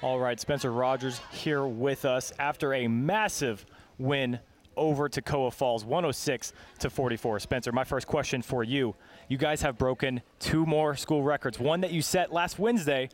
[0.00, 3.66] All right, Spencer Rogers here with us after a massive
[3.98, 4.38] win
[4.76, 7.40] over Toccoa Falls, 106 to 44.
[7.40, 8.94] Spencer, my first question for you.
[9.26, 13.08] You guys have broken two more school records, one that you set last Wednesday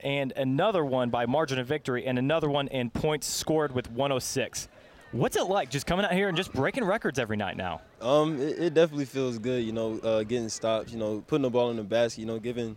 [0.00, 4.66] and another one by margin of victory and another one in points scored with 106.
[5.12, 7.80] What's it like just coming out here and just breaking records every night now?
[8.00, 11.50] Um, it, it definitely feels good, you know, uh, getting stops, you know, putting the
[11.50, 12.74] ball in the basket, you know, giving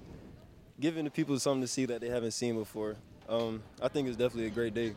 [0.79, 2.97] giving the people something to see that they haven't seen before.
[3.29, 4.93] Um, I think it's definitely a great day.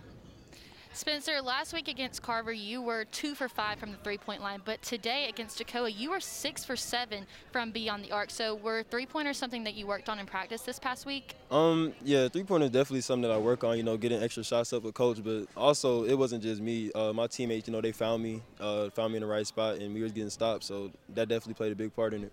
[0.93, 4.61] Spencer, last week against Carver, you were two for five from the three point line,
[4.65, 8.29] but today against Toccoa, you were six for seven from beyond the arc.
[8.31, 11.37] So, were three pointers something that you worked on in practice this past week?
[11.51, 14.43] Um, yeah, three pointer is definitely something that I work on, you know, getting extra
[14.43, 16.91] shots up with coach, but also it wasn't just me.
[16.93, 19.77] Uh, my teammates, you know, they found me, uh, found me in the right spot,
[19.77, 22.33] and we were getting stopped, so that definitely played a big part in it.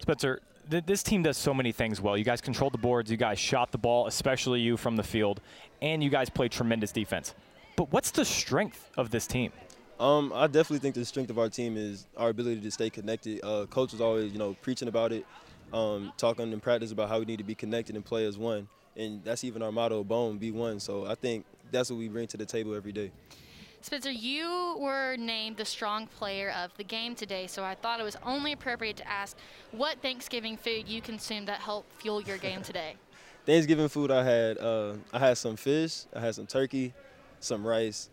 [0.00, 0.40] Spencer,
[0.70, 2.16] th- this team does so many things well.
[2.16, 5.40] You guys controlled the boards, you guys shot the ball, especially you from the field,
[5.80, 7.34] and you guys played tremendous defense.
[7.76, 9.52] But what's the strength of this team?
[9.98, 13.40] Um, I definitely think the strength of our team is our ability to stay connected.
[13.44, 15.24] Uh, coach is always, you know, preaching about it,
[15.72, 18.68] um, talking in practice about how we need to be connected and play as one.
[18.96, 20.80] And that's even our motto, Bone, be one.
[20.80, 23.10] So I think that's what we bring to the table every day.
[23.82, 28.04] Spencer, you were named the strong player of the game today, so I thought it
[28.04, 29.36] was only appropriate to ask
[29.72, 32.94] what Thanksgiving food you consumed that helped fuel your game today.
[33.44, 36.94] Thanksgiving food I had, uh, I had some fish, I had some turkey,
[37.40, 38.08] some rice,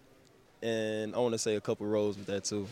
[0.64, 2.68] and I want to say a couple rolls with that too.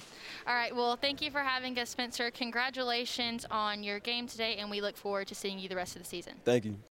[0.48, 2.31] All right, well, thank you for having us, Spencer.
[2.31, 6.02] Congratulations on your game today, and we look forward to seeing you the rest of
[6.02, 6.34] the season.
[6.44, 6.78] Thank you.